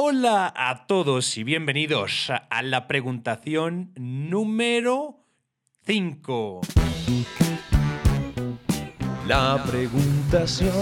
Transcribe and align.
Hola 0.00 0.54
a 0.56 0.86
todos 0.86 1.36
y 1.38 1.42
bienvenidos 1.42 2.30
a 2.30 2.62
la 2.62 2.86
preguntación 2.86 3.90
número 3.96 5.24
5. 5.86 6.60
La 9.26 9.60
preguntación. 9.68 10.72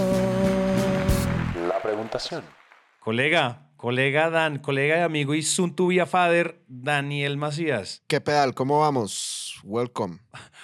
La 1.66 1.80
preguntación. 1.82 2.44
Colega, 3.00 3.70
colega 3.78 4.28
Dan, 4.28 4.58
colega 4.58 4.98
y 4.98 5.00
amigo 5.00 5.34
y 5.34 5.42
soon 5.42 5.74
to 5.74 5.86
be 5.86 5.98
a 5.98 6.04
father, 6.04 6.62
Daniel 6.68 7.38
Macías. 7.38 8.02
¿Qué 8.08 8.20
pedal? 8.20 8.52
¿Cómo 8.52 8.80
vamos? 8.80 9.58
Welcome. 9.64 10.18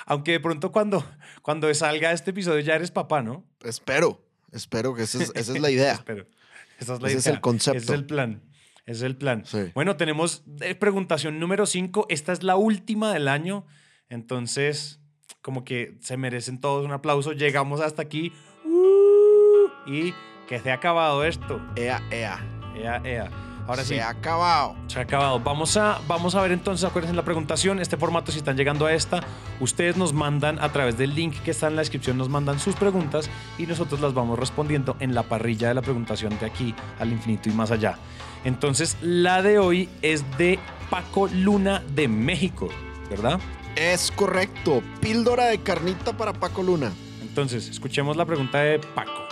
Aunque 0.04 0.32
de 0.32 0.40
pronto 0.40 0.70
cuando, 0.72 1.02
cuando 1.40 1.72
salga 1.72 2.12
este 2.12 2.32
episodio 2.32 2.60
ya 2.60 2.74
eres 2.74 2.90
papá, 2.90 3.22
¿no? 3.22 3.46
Espero, 3.64 4.20
espero 4.50 4.94
que 4.94 5.04
esa 5.04 5.22
es, 5.22 5.32
esa 5.34 5.52
es 5.54 5.58
la 5.58 5.70
idea. 5.70 5.94
Espero. 5.94 6.26
Esa 6.78 6.94
es 6.94 7.02
la 7.02 7.08
Ese 7.08 7.18
es 7.18 7.26
idea. 7.26 7.34
el 7.34 7.40
concepto. 7.40 7.78
Ese 7.78 7.92
es 7.92 7.98
el 7.98 8.06
plan. 8.06 8.42
Ese 8.84 8.96
es 8.98 9.02
el 9.02 9.16
plan. 9.16 9.44
Sí. 9.44 9.70
Bueno, 9.74 9.96
tenemos 9.96 10.42
eh, 10.60 10.74
preguntación 10.74 11.38
número 11.38 11.66
5. 11.66 12.06
Esta 12.08 12.32
es 12.32 12.42
la 12.42 12.56
última 12.56 13.12
del 13.12 13.28
año. 13.28 13.64
Entonces, 14.08 15.00
como 15.40 15.64
que 15.64 15.96
se 16.00 16.16
merecen 16.16 16.60
todos 16.60 16.84
un 16.84 16.92
aplauso. 16.92 17.32
Llegamos 17.32 17.80
hasta 17.80 18.02
aquí. 18.02 18.32
¡Uh! 18.64 19.42
y 19.86 20.14
que 20.48 20.60
se 20.60 20.70
ha 20.70 20.74
acabado 20.74 21.24
esto. 21.24 21.60
Ea, 21.76 22.00
ea. 22.10 22.40
Ea, 22.76 23.00
ea. 23.04 23.30
Ahora 23.66 23.82
sí. 23.82 23.94
Se 23.94 24.02
ha 24.02 24.10
acabado. 24.10 24.74
Se 24.88 24.98
ha 24.98 25.02
acabado. 25.02 25.40
Vamos 25.40 25.76
a, 25.76 26.00
vamos 26.06 26.34
a 26.34 26.42
ver 26.42 26.52
entonces, 26.52 26.84
acuérdense 26.84 27.10
en 27.10 27.16
la 27.16 27.24
preguntación, 27.24 27.80
este 27.80 27.96
formato, 27.96 28.32
si 28.32 28.38
están 28.38 28.56
llegando 28.56 28.86
a 28.86 28.92
esta, 28.92 29.22
ustedes 29.60 29.96
nos 29.96 30.12
mandan 30.12 30.58
a 30.60 30.72
través 30.72 30.98
del 30.98 31.14
link 31.14 31.34
que 31.42 31.52
está 31.52 31.68
en 31.68 31.76
la 31.76 31.82
descripción, 31.82 32.18
nos 32.18 32.28
mandan 32.28 32.58
sus 32.58 32.74
preguntas 32.74 33.30
y 33.58 33.66
nosotros 33.66 34.00
las 34.00 34.14
vamos 34.14 34.38
respondiendo 34.38 34.96
en 35.00 35.14
la 35.14 35.22
parrilla 35.22 35.68
de 35.68 35.74
la 35.74 35.82
preguntación 35.82 36.38
de 36.38 36.46
aquí 36.46 36.74
al 36.98 37.12
infinito 37.12 37.48
y 37.48 37.52
más 37.52 37.70
allá. 37.70 37.98
Entonces, 38.44 38.96
la 39.00 39.42
de 39.42 39.58
hoy 39.58 39.88
es 40.02 40.24
de 40.36 40.58
Paco 40.90 41.28
Luna 41.28 41.82
de 41.94 42.08
México, 42.08 42.68
¿verdad? 43.08 43.38
Es 43.76 44.10
correcto. 44.10 44.82
Píldora 45.00 45.46
de 45.46 45.58
carnita 45.58 46.16
para 46.16 46.32
Paco 46.32 46.62
Luna. 46.62 46.92
Entonces, 47.22 47.68
escuchemos 47.68 48.16
la 48.16 48.26
pregunta 48.26 48.58
de 48.58 48.78
Paco. 48.78 49.31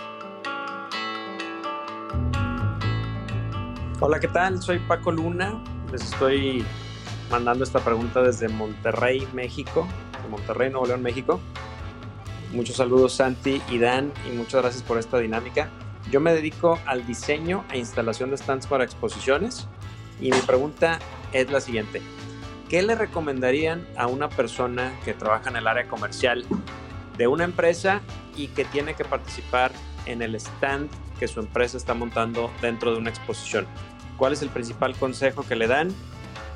Hola, 4.02 4.18
¿qué 4.18 4.28
tal? 4.28 4.62
Soy 4.62 4.78
Paco 4.78 5.12
Luna. 5.12 5.62
Les 5.92 6.00
estoy 6.00 6.64
mandando 7.30 7.64
esta 7.64 7.80
pregunta 7.80 8.22
desde 8.22 8.48
Monterrey, 8.48 9.28
México. 9.34 9.86
De 10.22 10.28
Monterrey, 10.30 10.70
Nuevo 10.70 10.86
León, 10.86 11.02
México. 11.02 11.38
Muchos 12.50 12.76
saludos, 12.76 13.12
Santi 13.12 13.60
y 13.68 13.78
Dan, 13.78 14.10
y 14.26 14.34
muchas 14.34 14.62
gracias 14.62 14.82
por 14.82 14.96
esta 14.96 15.18
dinámica. 15.18 15.68
Yo 16.10 16.18
me 16.18 16.32
dedico 16.32 16.78
al 16.86 17.06
diseño 17.06 17.66
e 17.70 17.76
instalación 17.76 18.30
de 18.30 18.38
stands 18.38 18.66
para 18.66 18.84
exposiciones. 18.84 19.68
Y 20.18 20.30
mi 20.32 20.40
pregunta 20.40 20.98
es 21.34 21.50
la 21.50 21.60
siguiente. 21.60 22.00
¿Qué 22.70 22.80
le 22.80 22.94
recomendarían 22.94 23.86
a 23.98 24.06
una 24.06 24.30
persona 24.30 24.98
que 25.04 25.12
trabaja 25.12 25.50
en 25.50 25.56
el 25.56 25.66
área 25.66 25.86
comercial 25.88 26.46
de 27.18 27.26
una 27.26 27.44
empresa 27.44 28.00
y 28.34 28.48
que 28.48 28.64
tiene 28.64 28.94
que 28.94 29.04
participar 29.04 29.72
en 30.06 30.22
el 30.22 30.36
stand 30.36 30.88
que 31.20 31.28
su 31.28 31.38
empresa 31.38 31.76
está 31.76 31.94
montando 31.94 32.50
dentro 32.60 32.90
de 32.92 32.98
una 32.98 33.10
exposición? 33.10 33.66
¿Cuál 34.16 34.32
es 34.32 34.42
el 34.42 34.48
principal 34.48 34.96
consejo 34.96 35.44
que 35.46 35.54
le 35.54 35.68
dan 35.68 35.88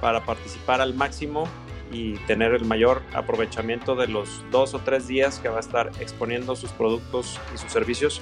para 0.01 0.25
participar 0.25 0.81
al 0.81 0.95
máximo 0.95 1.47
y 1.93 2.15
tener 2.27 2.53
el 2.55 2.65
mayor 2.65 3.03
aprovechamiento 3.15 3.95
de 3.95 4.09
los 4.09 4.43
dos 4.51 4.75
o 4.75 4.81
tres 4.81 5.07
días 5.07 5.39
que 5.39 5.49
va 5.49 5.59
a 5.59 5.61
estar 5.61 5.93
exponiendo 6.01 6.57
sus 6.57 6.71
productos 6.73 7.39
y 7.55 7.59
sus 7.59 7.71
servicios 7.71 8.21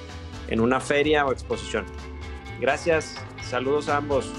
en 0.49 0.59
una 0.59 0.79
feria 0.79 1.25
o 1.25 1.31
exposición? 1.31 1.85
Gracias, 2.61 3.15
saludos 3.41 3.89
a 3.89 3.97
ambos. 3.97 4.29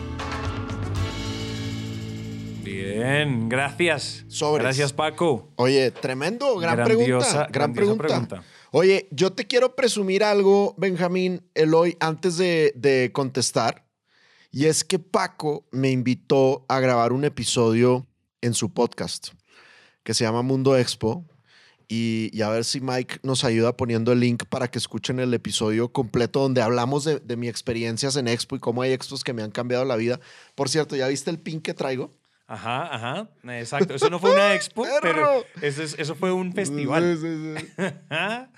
Bien, 2.63 3.49
gracias. 3.49 4.25
Sobres. 4.29 4.65
Gracias, 4.65 4.93
Paco. 4.93 5.49
Oye, 5.57 5.91
tremendo. 5.91 6.57
Gran 6.59 6.77
Grandiosa- 6.77 6.87
pregunta. 6.87 7.49
Gran 7.51 7.73
grandiosa 7.75 7.99
pregunta. 7.99 8.43
Oye, 8.77 9.07
yo 9.13 9.33
te 9.33 9.47
quiero 9.47 9.77
presumir 9.77 10.25
algo, 10.25 10.75
Benjamín 10.77 11.49
Eloy, 11.55 11.97
antes 12.01 12.37
de, 12.39 13.11
contestar. 13.15 13.87
Y 14.51 14.65
es 14.65 14.83
que 14.83 14.99
Paco 14.99 15.65
me 15.71 15.93
invitó 15.93 16.67
a 16.69 16.81
grabar 16.81 17.13
un 17.13 17.25
episodio 17.25 18.09
en 18.41 18.53
su 18.53 18.75
podcast 18.75 19.29
que 20.03 20.13
se 20.13 20.25
llama 20.25 20.43
Mundo 20.43 20.77
Expo. 20.77 21.25
Y, 21.87 22.31
y 22.33 22.43
a 22.43 22.49
ver 22.49 22.65
si 22.65 22.81
Mike 22.81 23.21
nos 23.23 23.45
ayuda 23.45 23.77
poniendo 23.77 24.11
el 24.11 24.19
link 24.19 24.43
para 24.49 24.67
que 24.67 24.79
escuchen 24.79 25.21
el 25.21 25.33
episodio 25.35 25.93
completo 25.93 26.41
donde 26.41 26.61
hablamos 26.61 27.05
de, 27.05 27.21
de 27.21 27.37
mis 27.37 27.51
experiencias 27.51 28.17
en 28.17 28.27
Expo 28.27 28.57
y 28.57 28.59
cómo 28.59 28.83
hay 28.83 28.91
expos 28.91 29.23
que 29.23 29.33
me 29.33 29.45
han 29.45 29.53
cambiado 29.53 29.85
la 29.85 29.95
vida. 29.95 30.19
Por 30.57 30.69
cierto, 30.69 30.97
¿ya 30.97 31.07
viste 31.07 31.31
el 31.31 31.39
pin 31.39 31.61
que 31.61 31.75
traigo? 31.75 32.13
Ajá, 32.47 32.95
ajá, 32.95 33.31
exacto. 33.59 33.95
Eso 33.95 34.11
no 34.11 34.19
fue 34.19 34.33
una 34.33 34.55
expo, 34.55 34.85
pero 35.01 35.45
eso, 35.63 35.83
es- 35.83 35.97
eso 35.99 36.15
fue 36.15 36.31
un 36.33 36.53
festival. 36.53 37.19
Sí, 37.21 37.55
sí. 37.59 37.85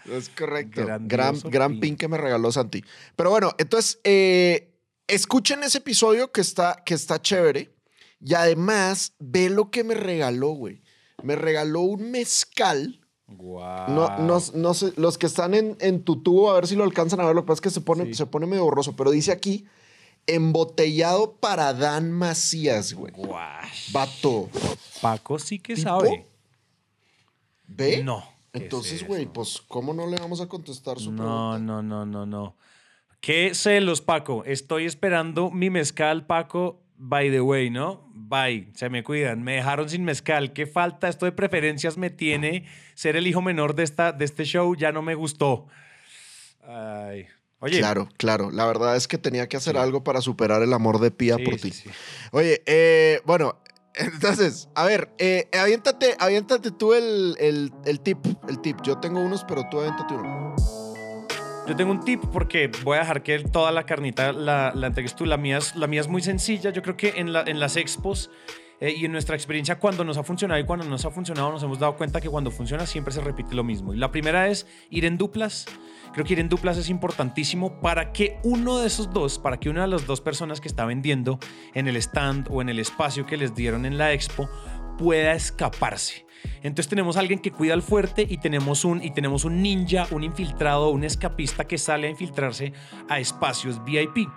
Es 0.12 0.28
correcto. 0.30 0.84
Gran, 0.84 1.06
Grandioso 1.08 1.50
gran 1.50 1.72
pin. 1.72 1.80
pin 1.80 1.96
que 1.96 2.08
me 2.08 2.16
regaló 2.19 2.50
Santi. 2.50 2.82
Pero 3.14 3.30
bueno, 3.30 3.52
entonces, 3.58 4.00
eh, 4.04 4.72
escuchen 5.06 5.62
ese 5.62 5.78
episodio 5.78 6.32
que 6.32 6.41
está, 6.41 6.82
que 6.84 6.94
está 6.94 7.20
chévere. 7.22 7.72
Y 8.20 8.34
además, 8.34 9.14
ve 9.19 9.50
lo 9.50 9.70
que 9.70 9.84
me 9.84 9.94
regaló, 9.94 10.48
güey. 10.48 10.82
Me 11.22 11.36
regaló 11.36 11.80
un 11.82 12.10
mezcal. 12.10 13.00
Guau. 13.28 13.91
No, 13.92 14.19
no, 14.19 14.38
no 14.54 14.75
sé, 14.75 14.92
los 14.96 15.19
que 15.19 15.26
están 15.26 15.54
en, 15.54 15.76
en 15.80 16.02
tu 16.02 16.22
tubo, 16.22 16.50
a 16.50 16.54
ver 16.54 16.66
si 16.66 16.76
lo 16.76 16.84
alcanzan 16.84 17.20
a 17.20 17.26
ver. 17.26 17.34
Lo 17.34 17.42
que 17.42 17.46
pasa 17.48 17.58
es 17.58 17.60
que 17.62 17.70
se 17.70 17.80
pone, 17.82 18.12
se 18.14 18.26
pone 18.26 18.46
medio 18.46 18.64
borroso. 18.64 18.96
Pero 18.96 19.10
dice 19.10 19.32
aquí, 19.32 19.66
embotellado 20.26 21.37
para 21.37 21.72
Dan 21.72 22.12
Macías, 22.12 22.92
güey. 22.92 23.12
Vato. 23.92 24.48
Paco 25.00 25.38
sí 25.38 25.59
que 25.59 25.75
¿Tipo? 25.75 25.88
sabe. 25.88 26.26
¿Ve? 27.66 28.03
No. 28.03 28.20
¿qué 28.53 28.59
es 28.59 28.62
Entonces, 28.64 29.06
güey, 29.06 29.22
eso? 29.22 29.32
pues, 29.32 29.62
¿cómo 29.69 29.92
no 29.92 30.06
le 30.06 30.16
vamos 30.16 30.41
a 30.41 30.47
contestar 30.48 30.98
su 30.98 31.10
No, 31.12 31.16
pregunta? 31.16 31.59
no, 31.60 31.82
no, 31.82 32.06
no, 32.06 32.26
no. 32.26 32.56
Qué 33.20 33.54
celos, 33.54 34.00
Paco. 34.00 34.44
Estoy 34.44 34.84
esperando 34.84 35.50
mi 35.50 35.70
mezcal, 35.70 36.26
Paco. 36.26 36.82
By 36.98 37.31
the 37.31 37.41
way, 37.43 37.69
¿no? 37.70 38.08
Bye. 38.14 38.70
Se 38.75 38.88
me 38.88 39.03
cuidan. 39.04 39.43
Me 39.43 39.56
dejaron 39.56 39.88
sin 39.91 40.04
mezcal. 40.04 40.53
¿Qué 40.54 40.66
falta? 40.66 41.08
Esto 41.08 41.26
de 41.26 41.32
preferencias 41.32 41.98
me 41.98 42.08
tiene. 42.08 42.64
Ser 42.94 43.16
el 43.16 43.26
hijo 43.26 43.43
menor 43.43 43.75
de, 43.75 43.82
esta, 43.82 44.12
de 44.12 44.25
este 44.25 44.44
show 44.44 44.75
ya 44.75 44.93
no 44.93 45.03
me 45.03 45.14
gustó. 45.14 45.66
Ay. 46.66 47.26
Oye. 47.61 47.78
Claro, 47.78 48.09
claro. 48.19 48.50
La 48.50 48.67
verdad 48.67 48.97
es 48.97 49.09
que 49.09 49.19
tenía 49.19 49.49
que 49.49 49.56
hacer 49.56 49.77
algo 49.78 50.05
para 50.05 50.21
superar 50.21 50.62
el 50.62 50.72
amor 50.72 50.99
de 51.00 51.11
Pía 51.11 51.37
Sí, 51.37 51.44
por 51.44 51.56
ti. 51.56 51.71
sí. 51.72 51.89
Oye, 52.33 52.62
eh, 52.67 53.21
bueno, 53.25 53.59
entonces, 53.94 54.69
a 54.75 54.84
ver, 54.84 55.11
eh, 55.19 55.49
aviéntate, 55.59 56.15
aviéntate 56.19 56.71
tú 56.71 56.93
el, 56.94 57.37
el- 57.41 57.72
el 57.87 58.00
tip, 58.00 58.19
el 58.49 58.61
tip. 58.61 58.78
Yo 58.83 58.99
tengo 58.99 59.21
unos, 59.21 59.44
pero 59.44 59.62
tú 59.71 59.78
aviéntate 59.78 60.15
uno. 60.15 60.55
Yo 61.67 61.75
tengo 61.75 61.91
un 61.91 62.05
tip 62.05 62.22
porque 62.33 62.71
voy 62.84 62.97
a 62.97 63.00
dejar 63.00 63.22
que 63.25 63.41
toda 63.41 63.73
la 63.73 63.87
carnita 63.87 64.33
la, 64.33 64.73
la 64.75 64.87
entregues 64.87 65.17
tú. 65.17 65.25
La 65.27 65.37
mía, 65.37 65.59
es, 65.59 65.75
la 65.75 65.87
mía 65.88 66.00
es 66.00 66.06
muy 66.09 66.23
sencilla. 66.23 66.71
Yo 66.71 66.83
creo 66.83 66.97
que 66.97 67.15
en, 67.17 67.33
la- 67.33 67.43
en 67.43 67.59
las 67.59 67.77
expos 67.77 68.31
eh, 68.81 68.94
y 68.97 69.04
en 69.06 69.12
nuestra 69.12 69.34
experiencia, 69.34 69.78
cuando 69.78 70.04
nos 70.04 70.19
ha 70.19 70.22
funcionado 70.22 70.60
y 70.60 70.64
cuando 70.64 70.84
no 70.84 70.92
nos 70.92 71.04
ha 71.04 71.10
funcionado, 71.10 71.50
nos 71.50 71.62
hemos 71.62 71.78
dado 71.78 71.97
cuenta 71.97 72.20
que 72.20 72.28
cuando 72.28 72.50
funciona 72.50 72.87
siempre 72.87 73.12
se 73.12 73.20
repite 73.20 73.54
lo 73.54 73.64
mismo. 73.64 73.94
Y 73.94 73.97
la 73.97 74.10
primera 74.10 74.48
es 74.48 74.66
ir 74.91 75.04
en 75.04 75.16
duplas. 75.16 75.66
Creo 76.12 76.25
que 76.25 76.34
ir 76.34 76.41
en 76.41 76.48
duplas 76.48 76.76
es 76.76 76.91
importantísimo 76.91 77.81
para 77.81 78.12
que 78.12 78.38
uno 78.42 78.78
de 78.78 78.87
esos 78.87 79.12
dos, 79.12 79.38
para 79.38 79.59
que 79.59 79.70
una 79.70 79.82
de 79.82 79.88
las 79.88 80.06
dos 80.06 80.20
personas 80.20 80.60
que 80.60 80.69
está 80.69 80.84
vendiendo 80.84 81.38
en 81.75 81.88
el 81.88 81.97
stand 81.97 82.48
o 82.50 82.60
en 82.60 82.69
el 82.69 82.78
espacio 82.78 83.26
que 83.26 83.37
les 83.37 83.54
dieron 83.54 83.87
en 83.87 83.98
la 83.98 84.12
expo 84.12 84.48
pueda 84.98 85.32
escaparse. 85.32 86.26
Entonces 86.62 86.88
tenemos 86.88 87.16
alguien 87.16 87.38
que 87.38 87.50
cuida 87.50 87.75
al 87.75 87.82
fuerte 87.82 88.26
y 88.28 88.38
tenemos 88.38 88.84
un 88.84 89.03
y 89.03 89.10
tenemos 89.10 89.44
un 89.44 89.62
ninja, 89.62 90.06
un 90.10 90.22
infiltrado, 90.22 90.91
un 90.91 91.04
escapista 91.04 91.66
que 91.66 91.78
sale 91.78 92.06
a 92.06 92.10
infiltrarse 92.10 92.72
a 93.08 93.19
espacios 93.19 93.82
VIP. 93.84 94.28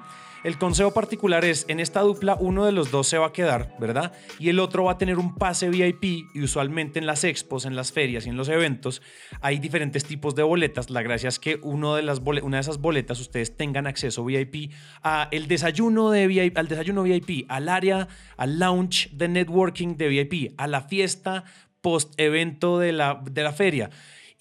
El 0.43 0.57
consejo 0.57 0.93
particular 0.93 1.43
es, 1.43 1.65
en 1.67 1.81
esta 1.81 1.99
dupla 1.99 2.37
uno 2.39 2.65
de 2.65 2.71
los 2.71 2.91
dos 2.91 3.07
se 3.07 3.17
va 3.17 3.27
a 3.27 3.33
quedar, 3.33 3.75
¿verdad? 3.77 4.13
Y 4.39 4.47
el 4.47 4.59
otro 4.59 4.85
va 4.85 4.93
a 4.93 4.97
tener 4.97 5.17
un 5.17 5.35
pase 5.35 5.69
VIP 5.69 6.29
y 6.33 6.41
usualmente 6.41 6.97
en 6.97 7.05
las 7.05 7.25
expos, 7.25 7.65
en 7.65 7.75
las 7.75 7.91
ferias 7.91 8.25
y 8.25 8.29
en 8.29 8.37
los 8.37 8.47
eventos 8.47 9.01
hay 9.41 9.59
diferentes 9.59 10.05
tipos 10.05 10.35
de 10.35 10.43
boletas. 10.43 10.89
La 10.89 11.01
gracia 11.01 11.27
es 11.27 11.39
que 11.39 11.59
uno 11.61 11.95
de 11.95 12.03
las 12.03 12.19
una 12.19 12.57
de 12.57 12.61
esas 12.61 12.77
boletas 12.77 13.19
ustedes 13.19 13.57
tengan 13.57 13.85
acceso 13.85 14.23
VIP 14.23 14.71
a 15.03 15.27
el 15.31 15.49
desayuno 15.49 16.09
de 16.09 16.27
VIP, 16.27 16.57
al 16.57 16.69
desayuno 16.69 17.03
VIP, 17.03 17.45
al 17.49 17.67
área, 17.67 18.07
al 18.37 18.59
lounge 18.59 19.09
de 19.11 19.27
networking 19.27 19.97
de 19.97 20.07
VIP, 20.07 20.53
a 20.57 20.67
la 20.67 20.81
fiesta 20.81 21.43
post 21.81 22.13
evento 22.17 22.79
de 22.79 22.93
la, 22.93 23.21
de 23.29 23.43
la 23.43 23.51
feria. 23.51 23.89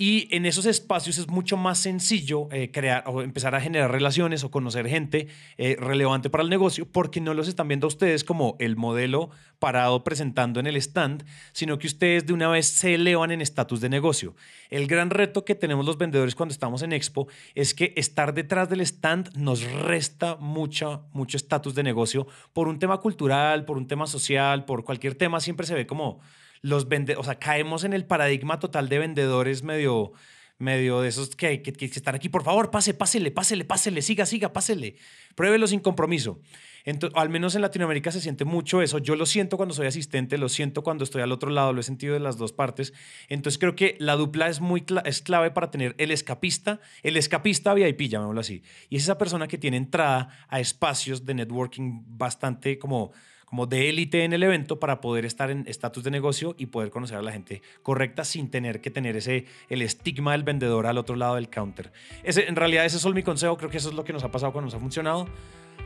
Y 0.00 0.28
en 0.30 0.46
esos 0.46 0.64
espacios 0.64 1.18
es 1.18 1.26
mucho 1.26 1.56
más 1.56 1.80
sencillo 1.80 2.46
eh, 2.52 2.70
crear 2.70 3.02
o 3.08 3.20
empezar 3.20 3.56
a 3.56 3.60
generar 3.60 3.90
relaciones 3.90 4.44
o 4.44 4.50
conocer 4.52 4.88
gente 4.88 5.26
eh, 5.56 5.76
relevante 5.76 6.30
para 6.30 6.44
el 6.44 6.50
negocio 6.50 6.86
porque 6.86 7.20
no 7.20 7.34
los 7.34 7.48
están 7.48 7.66
viendo 7.66 7.88
ustedes 7.88 8.22
como 8.22 8.54
el 8.60 8.76
modelo 8.76 9.30
parado 9.58 10.04
presentando 10.04 10.60
en 10.60 10.68
el 10.68 10.76
stand, 10.76 11.24
sino 11.50 11.80
que 11.80 11.88
ustedes 11.88 12.24
de 12.26 12.32
una 12.32 12.46
vez 12.46 12.68
se 12.68 12.94
elevan 12.94 13.32
en 13.32 13.40
estatus 13.40 13.80
de 13.80 13.88
negocio. 13.88 14.36
El 14.70 14.86
gran 14.86 15.10
reto 15.10 15.44
que 15.44 15.56
tenemos 15.56 15.84
los 15.84 15.98
vendedores 15.98 16.36
cuando 16.36 16.52
estamos 16.52 16.82
en 16.82 16.92
Expo 16.92 17.26
es 17.56 17.74
que 17.74 17.92
estar 17.96 18.34
detrás 18.34 18.68
del 18.68 18.82
stand 18.82 19.36
nos 19.36 19.68
resta 19.82 20.36
mucha, 20.36 21.00
mucho 21.10 21.36
estatus 21.36 21.74
de 21.74 21.82
negocio 21.82 22.28
por 22.52 22.68
un 22.68 22.78
tema 22.78 22.98
cultural, 22.98 23.64
por 23.64 23.76
un 23.76 23.88
tema 23.88 24.06
social, 24.06 24.64
por 24.64 24.84
cualquier 24.84 25.16
tema, 25.16 25.40
siempre 25.40 25.66
se 25.66 25.74
ve 25.74 25.88
como 25.88 26.20
los 26.62 26.88
vendedores, 26.88 27.20
o 27.20 27.24
sea, 27.24 27.38
caemos 27.38 27.84
en 27.84 27.92
el 27.92 28.04
paradigma 28.04 28.58
total 28.58 28.88
de 28.88 28.98
vendedores 28.98 29.62
medio, 29.62 30.12
medio 30.58 31.00
de 31.00 31.08
esos 31.08 31.34
que 31.36 31.62
que, 31.62 31.84
estar 31.84 32.14
aquí, 32.14 32.28
por 32.28 32.42
favor, 32.42 32.70
pase, 32.70 32.94
pásele, 32.94 33.30
pásele, 33.30 33.64
pásele, 33.64 34.02
siga, 34.02 34.26
siga, 34.26 34.52
pásele, 34.52 34.96
pruébelo 35.34 35.66
sin 35.66 35.80
compromiso. 35.80 36.40
Entonces, 36.84 37.18
al 37.20 37.28
menos 37.28 37.54
en 37.54 37.62
Latinoamérica 37.62 38.10
se 38.10 38.20
siente 38.20 38.46
mucho 38.46 38.80
eso. 38.80 38.98
Yo 38.98 39.14
lo 39.14 39.26
siento 39.26 39.56
cuando 39.58 39.74
soy 39.74 39.86
asistente, 39.86 40.38
lo 40.38 40.48
siento 40.48 40.82
cuando 40.82 41.04
estoy 41.04 41.20
al 41.20 41.32
otro 41.32 41.50
lado, 41.50 41.72
lo 41.74 41.80
he 41.80 41.82
sentido 41.82 42.14
de 42.14 42.20
las 42.20 42.38
dos 42.38 42.52
partes. 42.52 42.94
Entonces 43.28 43.58
creo 43.58 43.76
que 43.76 43.96
la 43.98 44.16
dupla 44.16 44.48
es 44.48 44.60
muy 44.60 44.84
es 45.04 45.20
clave 45.20 45.50
para 45.50 45.70
tener 45.70 45.94
el 45.98 46.10
escapista, 46.10 46.80
el 47.02 47.18
escapista 47.18 47.74
VIP, 47.74 48.08
llamémoslo 48.08 48.40
así. 48.40 48.62
Y 48.88 48.96
es 48.96 49.02
esa 49.02 49.18
persona 49.18 49.48
que 49.48 49.58
tiene 49.58 49.76
entrada 49.76 50.30
a 50.48 50.60
espacios 50.60 51.26
de 51.26 51.34
networking 51.34 52.04
bastante 52.06 52.78
como 52.78 53.12
como 53.48 53.66
de 53.66 53.88
élite 53.88 54.24
en 54.24 54.32
el 54.32 54.42
evento 54.42 54.78
para 54.78 55.00
poder 55.00 55.24
estar 55.24 55.50
en 55.50 55.64
estatus 55.66 56.04
de 56.04 56.10
negocio 56.10 56.54
y 56.58 56.66
poder 56.66 56.90
conocer 56.90 57.16
a 57.16 57.22
la 57.22 57.32
gente 57.32 57.62
correcta 57.82 58.24
sin 58.24 58.50
tener 58.50 58.80
que 58.80 58.90
tener 58.90 59.16
ese 59.16 59.46
el 59.70 59.80
estigma 59.80 60.32
del 60.32 60.42
vendedor 60.42 60.86
al 60.86 60.98
otro 60.98 61.16
lado 61.16 61.36
del 61.36 61.48
counter. 61.48 61.92
Ese, 62.22 62.46
en 62.46 62.56
realidad 62.56 62.84
ese 62.84 62.98
es 62.98 63.06
mi 63.14 63.22
consejo, 63.22 63.56
creo 63.56 63.70
que 63.70 63.78
eso 63.78 63.88
es 63.88 63.94
lo 63.94 64.04
que 64.04 64.12
nos 64.12 64.22
ha 64.22 64.30
pasado 64.30 64.52
cuando 64.52 64.66
nos 64.66 64.74
ha 64.74 64.80
funcionado. 64.80 65.26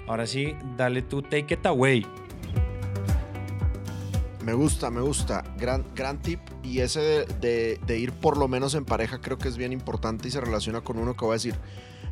Ahora 0.08 0.26
sí, 0.26 0.56
dale 0.76 1.02
tú, 1.02 1.22
take 1.22 1.54
it 1.54 1.64
away. 1.66 2.04
Me 4.44 4.54
gusta, 4.54 4.90
me 4.90 5.00
gusta. 5.00 5.44
Gran, 5.56 5.84
gran 5.94 6.20
tip. 6.20 6.40
Y 6.64 6.80
ese 6.80 7.26
de, 7.40 7.78
de, 7.86 7.98
ir 7.98 8.10
por 8.10 8.36
lo 8.36 8.48
menos 8.48 8.74
en 8.74 8.84
pareja 8.84 9.20
creo 9.20 9.38
que 9.38 9.46
es 9.46 9.56
bien 9.56 9.72
importante 9.72 10.26
y 10.26 10.32
se 10.32 10.40
relaciona 10.40 10.80
con 10.80 10.98
uno 10.98 11.14
que 11.14 11.24
voy 11.24 11.32
a 11.32 11.34
decir. 11.34 11.54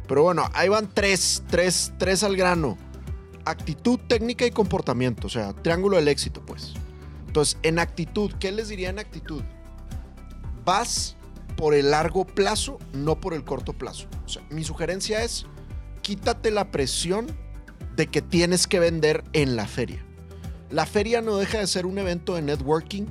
Pero 0.07 0.23
bueno, 0.23 0.49
ahí 0.55 0.69
van 0.69 0.91
tres, 0.95 1.43
tres, 1.49 1.93
tres 1.99 2.23
al 2.23 2.37
grano 2.37 2.79
actitud, 3.45 3.99
técnica 4.07 4.47
y 4.47 4.51
comportamiento, 4.51 5.27
o 5.27 5.31
sea, 5.31 5.53
triángulo 5.53 5.97
del 5.97 6.09
éxito, 6.09 6.45
pues. 6.45 6.75
Entonces, 7.27 7.59
en 7.63 7.79
actitud, 7.79 8.33
¿qué 8.41 8.53
les 8.53 8.69
diría 8.69 8.91
en 8.91 8.99
actitud? 8.99 9.43
Vas 10.65 11.17
por 11.57 11.75
el 11.75 11.91
largo 11.91 12.25
plazo, 12.27 12.79
no 12.93 13.21
por 13.21 13.35
el 13.35 13.45
corto 13.45 13.73
plazo. 13.73 14.07
Mi 14.51 14.65
sugerencia 14.65 15.23
es, 15.23 15.47
quítate 16.03 16.51
la 16.51 16.71
presión 16.71 17.27
de 17.97 18.07
que 18.07 18.23
tienes 18.23 18.67
que 18.67 18.81
vender 18.81 19.25
en 19.33 19.57
la 19.57 19.67
feria. 19.67 20.05
La 20.71 20.87
feria 20.87 21.21
no 21.21 21.37
deja 21.37 21.59
de 21.59 21.67
ser 21.67 21.87
un 21.87 21.99
evento 21.99 22.35
de 22.35 22.43
networking. 22.43 23.07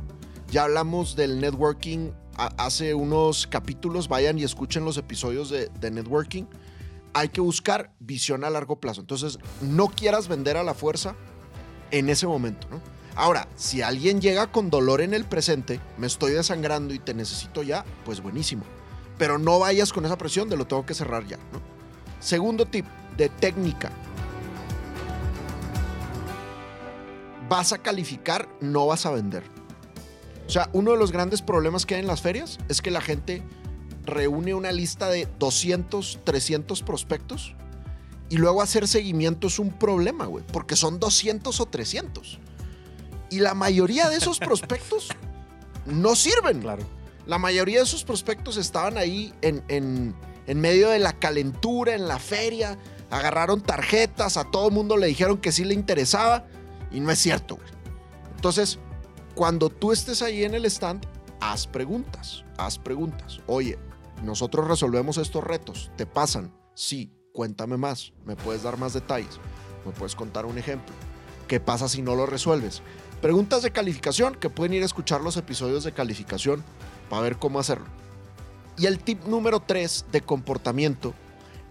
Ya 0.52 0.64
hablamos 0.64 1.16
del 1.16 1.40
networking 1.40 2.12
hace 2.58 2.94
unos 2.94 3.48
capítulos, 3.48 4.08
vayan 4.08 4.40
y 4.40 4.44
escuchen 4.44 4.86
los 4.86 4.98
episodios 4.98 5.50
de, 5.50 5.68
de 5.80 5.92
networking 5.92 6.46
hay 7.14 7.30
que 7.30 7.42
buscar 7.42 7.94
visión 8.00 8.44
a 8.44 8.50
largo 8.50 8.80
plazo. 8.80 9.02
Entonces, 9.02 9.40
no 9.62 9.88
quieras 9.88 10.28
vender 10.28 10.58
a 10.58 10.64
la 10.64 10.74
fuerza 10.74 11.16
en 11.92 12.10
ese 12.10 12.28
momento, 12.28 12.68
¿no? 12.70 12.82
Ahora, 13.16 13.48
si 13.56 13.82
alguien 13.82 14.22
llega 14.22 14.52
con 14.52 14.70
dolor 14.70 15.02
en 15.02 15.14
el 15.14 15.26
presente, 15.26 15.80
me 15.98 16.08
estoy 16.08 16.32
desangrando 16.32 16.94
y 16.94 17.00
te 17.00 17.14
necesito 17.14 17.64
ya, 17.64 17.84
pues 18.06 18.22
buenísimo. 18.22 18.64
Pero 19.18 19.38
no 19.38 19.60
vayas 19.60 19.92
con 19.92 20.06
esa 20.06 20.18
presión 20.18 20.48
de 20.50 20.56
lo 20.56 20.68
tengo 20.68 20.86
que 20.86 20.94
cerrar 20.94 21.26
ya, 21.28 21.38
¿no? 21.52 21.60
Segundo 22.20 22.66
tip 22.66 22.86
de 23.18 23.28
técnica. 23.28 23.92
Vas 27.50 27.74
a 27.74 27.80
calificar, 27.80 28.48
no 28.62 28.88
vas 28.88 29.06
a 29.06 29.12
vender. 29.12 29.44
O 30.48 30.50
sea, 30.50 30.70
uno 30.74 30.92
de 30.92 30.98
los 30.98 31.12
grandes 31.12 31.42
problemas 31.42 31.86
que 31.86 31.96
hay 31.96 32.02
en 32.02 32.08
las 32.08 32.22
ferias 32.22 32.60
es 32.70 32.82
que 32.82 32.92
la 32.92 33.02
gente 33.02 33.44
reúne 34.10 34.54
una 34.54 34.72
lista 34.72 35.10
de 35.10 35.28
200, 35.40 36.20
300 36.24 36.84
prospectos 36.84 37.56
y 38.30 38.38
luego 38.38 38.62
hacer 38.62 38.88
seguimiento 38.88 39.48
es 39.48 39.60
un 39.60 39.72
problema, 39.72 40.26
güey, 40.26 40.44
porque 40.52 40.76
son 40.76 41.00
200 41.00 41.60
o 41.60 41.66
300. 41.66 42.40
Y 43.32 43.40
la 43.40 43.54
mayoría 43.54 44.10
de 44.10 44.18
esos 44.18 44.40
prospectos 44.40 45.10
no 45.86 46.16
sirven. 46.16 46.62
Claro. 46.62 46.84
La 47.26 47.38
mayoría 47.38 47.80
de 47.80 47.86
esos 47.86 48.04
prospectos 48.04 48.58
estaban 48.58 48.98
ahí 48.98 49.34
en, 49.42 49.64
en, 49.68 50.16
en 50.48 50.62
medio 50.62 50.90
de 50.90 51.00
la 51.00 51.14
calentura, 51.14 51.94
en 51.96 52.08
la 52.08 52.20
feria, 52.20 52.78
agarraron 53.10 53.62
tarjetas, 53.62 54.38
a 54.38 54.46
todo 54.46 54.68
el 54.68 54.74
mundo 54.74 54.98
le 54.98 55.08
dijeron 55.08 55.38
que 55.38 55.52
sí 55.52 55.64
le 55.64 55.74
interesaba 55.74 56.46
y 56.92 57.00
no 57.00 57.12
es 57.12 57.20
cierto, 57.20 57.56
güey. 57.56 57.68
Entonces, 58.36 58.80
cuando 59.36 59.70
tú 59.70 59.92
estés 59.92 60.22
ahí 60.22 60.44
en 60.44 60.54
el 60.56 60.66
stand, 60.66 61.06
haz 61.40 61.68
preguntas, 61.68 62.44
haz 62.58 62.78
preguntas. 62.78 63.40
Oye, 63.48 63.78
nosotros 64.24 64.68
resolvemos 64.68 65.18
estos 65.18 65.44
retos. 65.44 65.92
¿Te 65.96 66.06
pasan? 66.06 66.54
Sí. 66.76 67.12
Cuéntame 67.32 67.78
más. 67.78 68.12
¿Me 68.26 68.36
puedes 68.36 68.64
dar 68.64 68.78
más 68.78 68.94
detalles? 68.94 69.40
¿Me 69.86 69.92
puedes 69.92 70.16
contar 70.16 70.46
un 70.46 70.58
ejemplo? 70.58 70.94
¿Qué 71.48 71.60
pasa 71.60 71.88
si 71.88 72.02
no 72.02 72.16
lo 72.16 72.26
resuelves? 72.26 72.82
Preguntas 73.22 73.62
de 73.62 73.72
calificación 73.72 74.36
que 74.36 74.50
pueden 74.50 74.74
ir 74.74 74.84
a 74.84 74.86
escuchar 74.86 75.22
los 75.22 75.38
episodios 75.38 75.84
de 75.84 75.94
calificación 75.94 76.64
para 77.10 77.22
ver 77.22 77.38
cómo 77.38 77.60
hacerlo. 77.60 77.86
Y 78.78 78.88
el 78.88 79.00
tip 79.00 79.24
número 79.26 79.60
3 79.60 80.06
de 80.12 80.22
comportamiento 80.22 81.14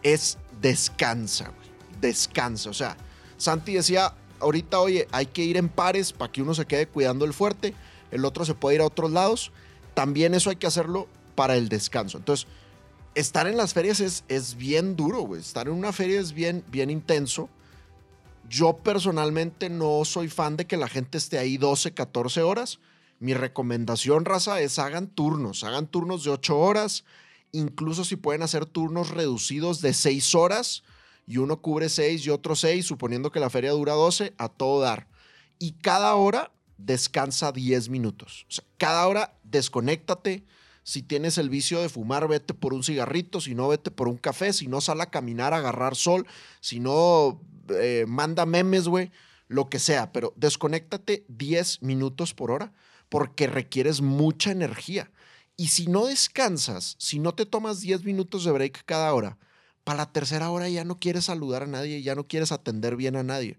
es 0.03 0.39
descansa. 0.61 1.53
Descansa. 2.01 2.71
O 2.71 2.75
sea, 2.75 2.97
Santi 3.37 3.75
decía 3.75 4.15
ahorita, 4.41 4.79
oye, 4.79 5.09
hay 5.11 5.27
que 5.27 5.43
ir 5.43 5.56
en 5.56 5.69
pares 5.69 6.12
para 6.12 6.31
que 6.31 6.43
uno 6.43 6.55
se 6.55 6.67
quede 6.67 6.87
cuidando 6.87 7.25
el 7.25 7.33
fuerte, 7.33 7.75
el 8.11 8.25
otro 8.25 8.44
se 8.44 8.55
puede 8.55 8.77
ir 8.77 8.81
a 8.83 8.87
otros 8.87 9.11
lados. 9.11 9.53
También 9.94 10.35
eso 10.35 10.51
hay 10.51 10.56
que 10.56 10.67
hacerlo 10.67 11.09
para 11.38 11.55
el 11.55 11.69
descanso. 11.69 12.19
Entonces, 12.19 12.49
estar 13.14 13.46
en 13.46 13.56
las 13.56 13.73
ferias 13.73 14.00
es, 14.00 14.25
es 14.26 14.56
bien 14.56 14.96
duro, 14.96 15.20
güey. 15.20 15.40
Estar 15.40 15.69
en 15.69 15.75
una 15.75 15.93
feria 15.93 16.19
es 16.19 16.32
bien, 16.32 16.64
bien 16.67 16.90
intenso. 16.90 17.49
Yo 18.50 18.76
personalmente 18.79 19.70
no 19.70 20.05
soy 20.05 20.26
fan 20.29 20.56
de 20.56 20.67
que 20.67 20.76
la 20.76 20.88
gente 20.88 21.17
esté 21.17 21.38
ahí 21.38 21.56
12, 21.56 21.94
14 21.94 22.43
horas. 22.43 22.81
Mi 23.20 23.35
recomendación, 23.35 24.25
raza, 24.25 24.61
es 24.61 24.81
hagan 24.81 25.06
turnos. 25.06 25.62
Hagan 25.62 25.87
turnos 25.87 26.25
de 26.25 26.31
8 26.31 26.58
horas. 26.58 27.05
Incluso 27.52 28.05
si 28.05 28.17
pueden 28.17 28.43
hacer 28.43 28.67
turnos 28.67 29.11
reducidos 29.11 29.81
de 29.81 29.94
6 29.94 30.34
horas 30.34 30.82
y 31.25 31.37
uno 31.37 31.61
cubre 31.62 31.88
6 31.88 32.26
y 32.26 32.31
otro 32.31 32.56
6, 32.56 32.84
suponiendo 32.84 33.31
que 33.31 33.38
la 33.38 33.49
feria 33.49 33.70
dura 33.70 33.93
12, 33.93 34.34
a 34.38 34.49
todo 34.49 34.81
dar. 34.81 35.06
Y 35.61 35.75
cada 35.75 36.17
hora 36.17 36.50
descansa 36.79 37.52
10 37.52 37.91
minutos. 37.91 38.44
O 38.49 38.52
sea, 38.55 38.64
cada 38.76 39.06
hora 39.06 39.38
desconéctate 39.44 40.43
si 40.88 41.02
tienes 41.02 41.37
el 41.37 41.50
vicio 41.50 41.82
de 41.82 41.90
fumar, 41.90 42.29
vete 42.29 42.55
por 42.55 42.73
un 42.73 42.82
cigarrito, 42.82 43.43
si 43.43 43.55
no, 43.55 43.69
vete 43.69 43.90
por 43.90 44.08
un 44.08 44.17
café, 44.17 44.55
si 44.55 44.69
no, 44.69 44.81
sal 44.81 45.02
a 45.02 45.11
caminar, 45.11 45.52
a 45.52 45.58
agarrar 45.58 45.94
sol, 45.94 46.26
si 46.62 46.81
no, 46.81 47.43
eh, 47.69 48.06
manda 48.08 48.46
memes, 48.46 48.88
güey, 48.88 49.12
lo 49.49 49.69
que 49.69 49.81
sea, 49.81 50.12
pero 50.12 50.32
desconéctate 50.37 51.26
10 51.29 51.82
minutos 51.82 52.32
por 52.32 52.51
hora 52.51 52.72
porque 53.10 53.48
requieres 53.48 54.01
mucha 54.01 54.51
energía. 54.51 55.10
Y 55.58 55.69
si 55.69 55.89
no 55.89 56.06
descansas, 56.06 56.96
si 56.98 57.19
no 57.19 57.34
te 57.34 57.44
tomas 57.44 57.81
10 57.81 58.05
minutos 58.05 58.44
de 58.44 58.53
break 58.53 58.84
cada 58.86 59.13
hora, 59.13 59.36
para 59.84 59.98
la 59.98 60.10
tercera 60.10 60.48
hora 60.48 60.70
ya 60.70 60.84
no 60.84 60.98
quieres 60.98 61.27
saludar 61.27 61.65
a 61.65 61.67
nadie, 61.67 62.01
ya 62.01 62.15
no 62.15 62.27
quieres 62.27 62.51
atender 62.51 62.96
bien 62.96 63.17
a 63.17 63.22
nadie. 63.22 63.58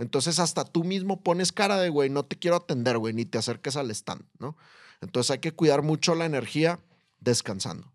Entonces 0.00 0.38
hasta 0.38 0.64
tú 0.64 0.82
mismo 0.82 1.22
pones 1.22 1.52
cara 1.52 1.76
de, 1.76 1.90
güey, 1.90 2.08
no 2.08 2.24
te 2.24 2.36
quiero 2.36 2.56
atender, 2.56 2.96
güey, 2.96 3.12
ni 3.12 3.26
te 3.26 3.36
acerques 3.36 3.76
al 3.76 3.90
stand, 3.90 4.24
¿no? 4.38 4.56
Entonces 5.02 5.30
hay 5.30 5.38
que 5.40 5.52
cuidar 5.52 5.82
mucho 5.82 6.14
la 6.14 6.24
energía 6.24 6.80
descansando. 7.20 7.92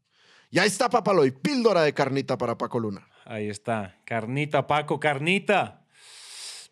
Y 0.52 0.60
ahí 0.60 0.68
está, 0.68 0.88
Papaloy, 0.88 1.32
píldora 1.32 1.82
de 1.82 1.94
carnita 1.94 2.38
para 2.38 2.60
Paco 2.60 2.80
Luna. 2.80 3.08
Ahí 3.26 3.50
está, 3.50 3.98
carnita, 4.06 4.68
Paco, 4.68 5.00
carnita. 5.00 5.88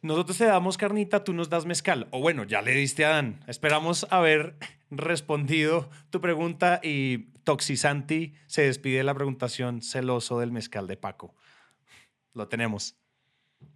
Nosotros 0.04 0.38
te 0.38 0.46
damos 0.46 0.78
carnita, 0.78 1.24
tú 1.24 1.34
nos 1.34 1.50
das 1.50 1.66
mezcal. 1.66 2.08
O 2.12 2.20
bueno, 2.20 2.44
ya 2.44 2.62
le 2.62 2.76
diste 2.76 3.04
a 3.04 3.10
Dan. 3.10 3.44
Esperamos 3.48 4.06
haber 4.12 4.56
respondido 4.92 5.90
tu 6.12 6.22
pregunta 6.22 6.80
y 6.84 7.32
Toxisanti 7.44 8.36
se 8.46 8.62
despide 8.62 8.98
de 8.98 9.04
la 9.04 9.16
preguntación 9.16 9.82
celoso 9.82 10.40
del 10.40 10.52
mezcal 10.52 10.86
de 10.86 10.98
Paco. 10.98 11.34
Lo 12.34 12.48
tenemos. 12.48 12.96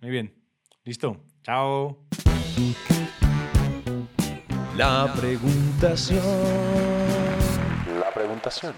Muy 0.01 0.11
bien. 0.11 0.46
Listo. 0.87 1.17
Chao. 1.43 1.97
La 4.77 5.13
preguntación. 5.19 6.23
La 7.99 8.09
preguntación. 8.13 8.73